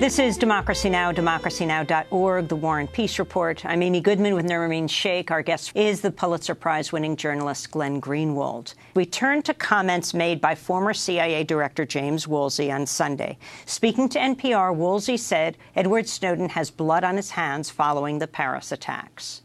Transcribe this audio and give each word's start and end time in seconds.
This 0.00 0.18
is 0.18 0.38
Democracy 0.38 0.88
Now!, 0.88 1.12
democracynow.org, 1.12 2.48
The 2.48 2.56
War 2.56 2.80
and 2.80 2.90
Peace 2.90 3.18
Report. 3.18 3.64
I'm 3.66 3.82
Amy 3.82 4.00
Goodman 4.00 4.34
with 4.34 4.46
Nermeen 4.46 4.88
Shaikh. 4.88 5.30
Our 5.30 5.42
guest 5.42 5.72
is 5.74 6.00
the 6.00 6.10
Pulitzer 6.10 6.54
Prize 6.54 6.90
winning 6.90 7.16
journalist 7.16 7.70
Glenn 7.70 8.00
Greenwald. 8.00 8.72
We 8.94 9.04
turn 9.04 9.42
to 9.42 9.52
comments 9.52 10.14
made 10.14 10.40
by 10.40 10.54
former 10.54 10.94
CIA 10.94 11.44
Director 11.44 11.84
James 11.84 12.26
Woolsey 12.26 12.72
on 12.72 12.86
Sunday. 12.86 13.36
Speaking 13.66 14.08
to 14.08 14.18
NPR, 14.18 14.74
Woolsey 14.74 15.18
said 15.18 15.58
Edward 15.76 16.08
Snowden 16.08 16.48
has 16.48 16.70
blood 16.70 17.04
on 17.04 17.16
his 17.16 17.32
hands 17.32 17.68
following 17.68 18.20
the 18.20 18.26
Paris 18.26 18.72
attacks. 18.72 19.42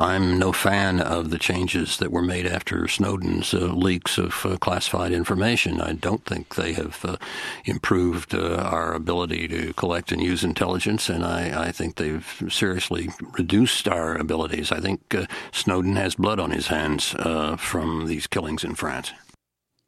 I'm 0.00 0.38
no 0.38 0.52
fan 0.52 1.00
of 1.00 1.30
the 1.30 1.38
changes 1.38 1.96
that 1.98 2.10
were 2.10 2.22
made 2.22 2.46
after 2.46 2.86
Snowden's 2.88 3.54
uh, 3.54 3.58
leaks 3.58 4.18
of 4.18 4.44
uh, 4.44 4.56
classified 4.56 5.12
information. 5.12 5.80
I 5.80 5.92
don't 5.92 6.24
think 6.24 6.54
they 6.54 6.72
have 6.74 7.04
uh, 7.04 7.16
improved 7.64 8.34
uh, 8.34 8.56
our 8.56 8.92
ability 8.94 9.48
to 9.48 9.72
collect 9.74 10.12
and 10.12 10.22
use 10.22 10.44
intelligence, 10.44 11.08
and 11.08 11.24
I, 11.24 11.68
I 11.68 11.72
think 11.72 11.96
they've 11.96 12.42
seriously 12.48 13.10
reduced 13.38 13.88
our 13.88 14.16
abilities. 14.16 14.70
I 14.72 14.80
think 14.80 15.14
uh, 15.14 15.26
Snowden 15.52 15.96
has 15.96 16.14
blood 16.14 16.40
on 16.40 16.50
his 16.50 16.66
hands 16.66 17.14
uh, 17.18 17.56
from 17.56 18.06
these 18.06 18.26
killings 18.26 18.64
in 18.64 18.74
France. 18.74 19.12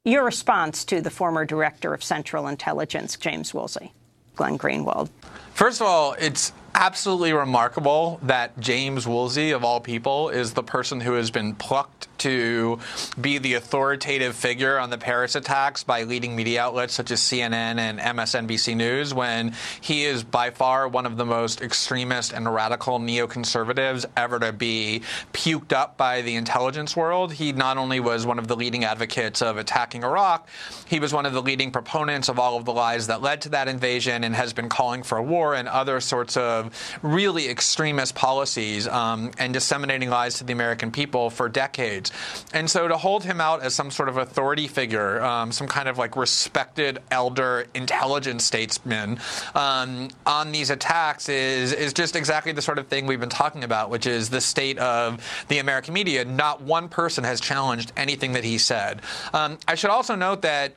Your 0.05 0.25
response 0.25 0.85
to 0.85 1.01
the 1.01 1.11
former 1.11 1.45
director 1.45 1.93
of 1.93 2.03
Central 2.03 2.47
Intelligence, 2.47 3.17
James 3.17 3.53
Woolsey, 3.53 3.93
Glenn 4.37 4.57
Greenwald. 4.57 5.11
First 5.53 5.81
of 5.81 5.87
all, 5.89 6.15
it's 6.21 6.53
absolutely 6.77 7.33
remarkable 7.33 8.21
that 8.23 8.59
James 8.61 9.07
Woolsey, 9.07 9.53
of 9.53 9.65
all 9.65 9.81
people, 9.81 10.29
is 10.29 10.53
the 10.53 10.63
person 10.63 11.01
who 11.01 11.15
has 11.15 11.31
been 11.31 11.55
plucked 11.55 12.07
to 12.19 12.79
be 13.21 13.39
the 13.39 13.55
authoritative 13.55 14.35
figure 14.35 14.79
on 14.79 14.91
the 14.91 14.99
Paris 14.99 15.35
attacks 15.35 15.85
by 15.85 16.03
leading 16.03 16.37
media 16.37 16.63
outlets 16.63 16.95
such 16.95 17.11
as 17.11 17.21
CNN 17.21 17.79
and 17.79 17.99
MSNBC 17.99 18.77
News, 18.77 19.15
when 19.15 19.55
he 19.81 20.05
is 20.05 20.23
by 20.23 20.51
far 20.51 20.87
one 20.89 21.07
of 21.07 21.17
the 21.17 21.25
most 21.25 21.63
extremist 21.63 22.33
and 22.33 22.53
radical 22.53 22.99
neoconservatives 23.01 24.05
ever 24.17 24.39
to 24.39 24.53
be 24.53 25.03
puked 25.33 25.73
up 25.73 25.97
by 25.97 26.23
the 26.23 26.37
intelligence 26.37 26.95
world. 26.95 27.33
He 27.33 27.53
not 27.53 27.79
only 27.79 28.01
was 28.01 28.27
one 28.27 28.39
of 28.39 28.49
the 28.49 28.57
leading 28.57 28.85
advocates 28.85 29.41
of 29.41 29.57
attacking 29.57 30.05
Iraq, 30.05 30.49
he 30.87 31.01
was 31.01 31.13
one 31.13 31.27
of 31.27 31.33
the 31.33 31.43
leading 31.43 31.71
proponents 31.71 32.29
of 32.29 32.39
all 32.39 32.57
of 32.57 32.65
the 32.65 32.73
lies 32.73 33.07
that 33.07 33.23
led 33.23 33.41
to 33.43 33.49
that 33.51 33.69
invasion 33.69 34.25
and 34.25 34.35
has 34.35 34.53
been 34.53 34.69
calling 34.69 35.03
for 35.03 35.21
war 35.23 35.55
and 35.55 35.69
other 35.69 36.01
sorts 36.01 36.37
of 36.37 36.66
really 37.03 37.49
extremist 37.49 38.15
policies 38.15 38.87
um, 38.89 39.31
and 39.39 39.53
disseminating 39.53 40.11
lies 40.11 40.39
to 40.39 40.45
the 40.45 40.53
American 40.53 40.91
people 40.91 41.31
for 41.31 41.49
decades. 41.49 42.13
And 42.53 42.71
so 42.71 42.89
to 42.89 42.97
hold 42.97 43.25
him 43.25 43.41
out 43.41 43.63
as 43.63 43.75
some 43.75 43.91
sort 43.91 44.09
of 44.09 44.17
authority 44.17 44.69
figure, 44.69 45.23
um, 45.23 45.53
some 45.53 45.67
kind 45.67 45.89
of 45.89 45.99
like 45.99 46.17
respected 46.17 46.99
elder 47.11 47.67
intelligence 47.75 48.45
statesman 48.45 49.19
um, 49.55 50.09
on 50.25 50.53
these 50.53 50.71
attacks 50.71 51.29
is, 51.29 51.73
is 51.73 51.93
just 51.93 52.17
exactly 52.17 52.53
the 52.53 52.63
sort 52.63 52.79
of 52.79 52.87
thing 52.89 53.07
we've 53.07 53.21
been 53.21 53.29
talking 53.29 53.65
about, 53.65 53.91
which 53.91 54.07
is 54.07 54.31
the 54.31 54.41
state 54.41 54.79
of 54.79 55.23
the 55.49 55.59
American 55.59 55.95
media. 55.95 56.25
Not 56.25 56.63
one 56.63 56.89
person 56.89 57.25
has 57.25 57.41
challenged 57.41 57.93
anything 57.97 58.33
that 58.33 58.45
he 58.45 58.59
said. 58.59 59.03
Um, 59.33 59.59
I 59.67 59.75
should 59.75 59.91
also 59.91 60.15
note 60.15 60.43
that 60.43 60.75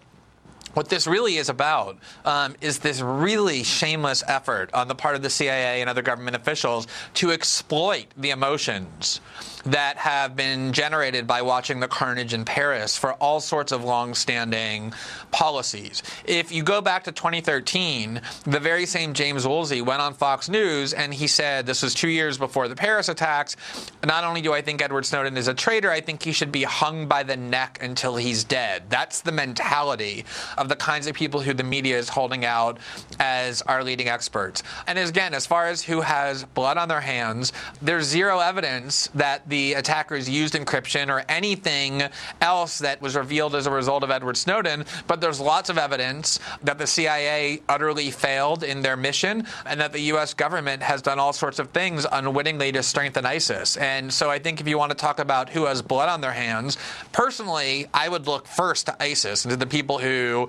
what 0.74 0.90
this 0.90 1.08
really 1.08 1.38
is 1.38 1.50
about 1.50 1.98
um, 2.26 2.56
is 2.62 2.80
this 2.80 3.02
really 3.02 3.64
shameless 3.64 4.24
effort 4.28 4.74
on 4.74 4.88
the 4.88 4.96
part 4.96 5.16
of 5.16 5.22
the 5.22 5.30
CIA 5.30 5.82
and 5.82 5.90
other 5.90 6.02
government 6.02 6.36
officials 6.36 6.88
to 7.16 7.32
exploit 7.32 8.06
the 8.18 8.30
emotions 8.32 9.22
that 9.66 9.98
have 9.98 10.36
been 10.36 10.72
generated 10.72 11.28
by 11.28 11.42
watching 11.42 11.80
the 11.80 11.88
carnage 11.88 12.34
in 12.34 12.46
Paris 12.46 12.98
for 12.98 13.14
all 13.14 13.40
sorts 13.40 13.72
of 13.72 13.84
long-standing 13.84 14.94
policies. 15.32 16.02
If 16.26 16.52
you 16.52 16.64
go 16.64 16.82
back 16.82 17.04
to 17.06 17.12
2013, 17.12 18.22
the 18.46 18.60
very 18.60 18.86
same 18.86 19.14
James 19.14 19.46
Woolsey 19.46 19.82
went 19.82 20.02
on 20.02 20.14
Fox 20.14 20.50
News 20.50 20.94
and 20.94 21.14
he 21.14 21.28
said, 21.28 21.66
this 21.66 21.84
was 21.84 21.94
two 21.94 22.10
years 22.10 22.38
before 22.38 22.68
the 22.68 22.76
Paris 22.76 23.10
attacks, 23.10 23.58
not 24.06 24.24
only 24.24 24.42
do 24.42 24.54
I 24.54 24.62
think 24.62 24.82
Edward 24.82 25.06
Snowden 25.06 25.36
is 25.38 25.48
a 25.48 25.54
traitor, 25.54 25.92
I 25.92 26.02
think 26.02 26.24
he 26.24 26.32
should 26.32 26.52
be 26.52 26.64
hung 26.64 27.08
by 27.08 27.24
the 27.24 27.38
neck 27.38 27.80
until 27.82 28.16
he's 28.16 28.44
dead. 28.44 28.84
That's 28.90 29.22
the 29.22 29.32
mentality 29.32 30.26
of 30.60 30.70
the 30.70 30.76
kinds 30.76 31.08
of 31.08 31.16
people 31.16 31.42
who 31.42 31.54
the 31.54 31.64
media 31.64 31.98
is 31.98 32.10
holding 32.10 32.46
out 32.46 32.78
as 33.20 33.62
our 33.64 33.84
leading 33.84 34.08
experts. 34.10 34.62
And 34.86 35.00
again, 35.00 35.34
as 35.34 35.46
far 35.46 35.68
as 35.68 35.84
who 35.84 36.02
has 36.02 36.44
blood 36.44 36.78
on 36.78 36.90
their 36.90 37.02
hands, 37.02 37.54
there's 37.82 38.06
zero 38.06 38.40
evidence 38.40 39.08
that 39.16 39.48
the 39.50 39.74
attackers 39.74 40.30
used 40.30 40.54
encryption 40.54 41.10
or 41.10 41.24
anything 41.30 42.04
else 42.42 42.80
that 42.80 43.02
was 43.02 43.16
revealed 43.16 43.56
as 43.56 43.66
a 43.66 43.72
result 43.72 44.04
of 44.04 44.12
Edward 44.12 44.38
Snowden, 44.38 44.86
but 45.08 45.22
there's 45.22 45.40
lots 45.40 45.70
of 45.70 45.78
evidence 45.78 46.40
that 46.64 46.78
the 46.78 46.88
CIA 46.88 47.62
utterly 47.70 48.12
failed 48.12 48.64
in 48.64 48.82
their 48.82 48.98
mission 48.98 49.46
and 49.66 49.80
that 49.80 49.94
the 49.94 50.02
U.S. 50.02 50.34
government 50.34 50.84
has 50.84 51.02
done 51.02 51.20
all 51.20 51.34
sorts 51.34 51.60
of 51.60 51.70
things 51.70 52.06
unwittingly 52.12 52.72
to 52.74 52.84
strengthen 52.84 53.26
ISIS. 53.26 53.78
And 53.78 54.12
so 54.12 54.30
I 54.30 54.40
think 54.40 54.60
if 54.60 54.68
you 54.68 54.78
want 54.78 54.92
to 54.92 54.98
talk 54.98 55.20
about 55.20 55.50
who 55.50 55.66
has 55.66 55.82
blood 55.82 56.10
on 56.10 56.22
their 56.22 56.34
hands, 56.34 56.78
personally, 57.14 57.88
I 57.94 58.10
would 58.10 58.28
look 58.28 58.46
first 58.46 58.88
to 58.88 59.02
ISIS 59.02 59.46
and 59.46 59.52
to 59.52 59.58
the 59.58 59.66
people 59.66 60.00
who 60.00 60.49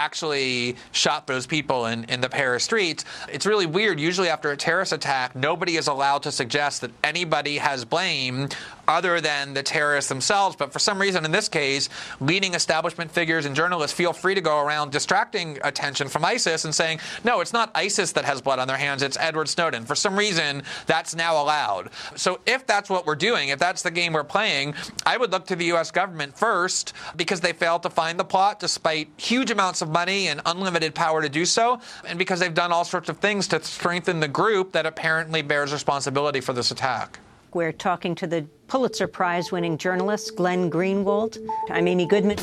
actually 0.00 0.76
shot 0.92 1.26
those 1.26 1.46
people 1.46 1.86
in, 1.86 2.04
in 2.04 2.22
the 2.22 2.28
Paris 2.28 2.64
streets. 2.64 3.04
It's 3.30 3.44
really 3.44 3.66
weird. 3.66 4.00
Usually, 4.00 4.28
after 4.28 4.50
a 4.50 4.56
terrorist 4.56 4.92
attack, 4.92 5.36
nobody 5.36 5.76
is 5.76 5.88
allowed 5.88 6.22
to 6.22 6.32
suggest 6.32 6.80
that 6.80 6.90
anybody 7.04 7.58
has 7.58 7.84
blame 7.84 8.48
other 8.90 9.20
than 9.20 9.54
the 9.54 9.62
terrorists 9.62 10.08
themselves. 10.08 10.56
But 10.56 10.72
for 10.72 10.78
some 10.78 11.00
reason, 11.00 11.24
in 11.24 11.30
this 11.30 11.48
case, 11.48 11.88
leading 12.18 12.54
establishment 12.54 13.10
figures 13.10 13.46
and 13.46 13.54
journalists 13.54 13.96
feel 13.96 14.12
free 14.12 14.34
to 14.34 14.40
go 14.40 14.58
around 14.60 14.90
distracting 14.90 15.58
attention 15.62 16.08
from 16.08 16.24
ISIS 16.24 16.64
and 16.64 16.74
saying, 16.74 16.98
no, 17.22 17.40
it's 17.40 17.52
not 17.52 17.70
ISIS 17.74 18.12
that 18.12 18.24
has 18.24 18.40
blood 18.40 18.58
on 18.58 18.66
their 18.66 18.76
hands, 18.76 19.02
it's 19.02 19.16
Edward 19.18 19.48
Snowden. 19.48 19.84
For 19.84 19.94
some 19.94 20.18
reason, 20.18 20.62
that's 20.86 21.14
now 21.14 21.40
allowed. 21.40 21.90
So 22.16 22.40
if 22.46 22.66
that's 22.66 22.90
what 22.90 23.06
we're 23.06 23.14
doing, 23.14 23.50
if 23.50 23.58
that's 23.58 23.82
the 23.82 23.90
game 23.90 24.12
we're 24.12 24.24
playing, 24.24 24.74
I 25.06 25.16
would 25.16 25.30
look 25.30 25.46
to 25.46 25.56
the 25.56 25.66
U.S. 25.66 25.90
government 25.90 26.36
first 26.36 26.92
because 27.16 27.40
they 27.40 27.52
failed 27.52 27.84
to 27.84 27.90
find 27.90 28.18
the 28.18 28.24
plot 28.24 28.58
despite 28.58 29.08
huge 29.16 29.50
amounts 29.50 29.82
of 29.82 29.89
money 29.90 30.28
and 30.28 30.40
unlimited 30.46 30.94
power 30.94 31.20
to 31.20 31.28
do 31.28 31.44
so, 31.44 31.80
and 32.06 32.18
because 32.18 32.40
they've 32.40 32.54
done 32.54 32.72
all 32.72 32.84
sorts 32.84 33.08
of 33.08 33.18
things 33.18 33.48
to 33.48 33.62
strengthen 33.62 34.20
the 34.20 34.28
group 34.28 34.72
that 34.72 34.86
apparently 34.86 35.42
bears 35.42 35.72
responsibility 35.72 36.40
for 36.40 36.52
this 36.52 36.70
attack. 36.70 37.18
We're 37.52 37.72
talking 37.72 38.14
to 38.14 38.26
the 38.28 38.46
Pulitzer 38.68 39.08
Prize 39.08 39.50
winning 39.50 39.76
journalist 39.76 40.36
Glenn 40.36 40.70
Greenwald. 40.70 41.38
I'm 41.68 41.88
Amy 41.88 42.06
Goodman. 42.06 42.38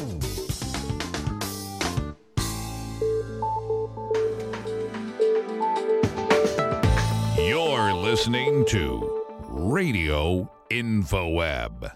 You're 7.38 7.94
listening 7.94 8.66
to 8.66 9.24
Radio 9.50 10.52
InfoWeb. 10.70 11.94